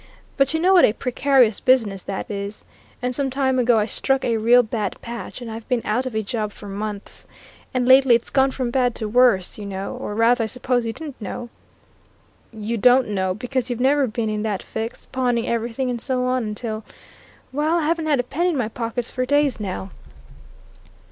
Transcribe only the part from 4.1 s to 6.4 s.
a real bad patch, and I've been out of a